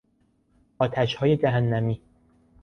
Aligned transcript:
آتشهای 0.79 1.37
جهنمی 1.37 2.01